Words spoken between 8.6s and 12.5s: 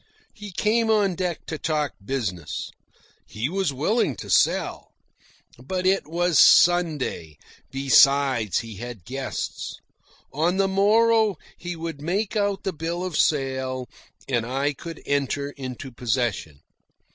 he had guests. On the morrow he would make